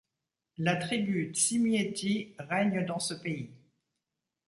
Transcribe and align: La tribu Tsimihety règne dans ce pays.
La 0.57 0.77
tribu 0.77 1.31
Tsimihety 1.31 2.33
règne 2.39 2.83
dans 2.87 2.97
ce 2.97 3.13
pays. 3.13 3.51